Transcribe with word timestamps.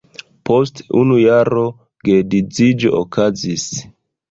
Post 0.49 0.79
unu 1.01 1.17
jaro 1.25 1.67
geedziĝo 2.11 2.95
okazis. 3.03 3.71